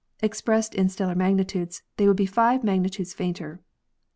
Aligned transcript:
Ex 0.23 0.41
pressed 0.41 0.73
in 0.73 0.89
stellar 0.89 1.13
magnitudes, 1.13 1.83
they 1.97 2.07
would 2.07 2.17
be 2.17 2.25
five 2.25 2.63
magni 2.63 2.89
tudes 2.89 3.13
fainter. 3.13 3.61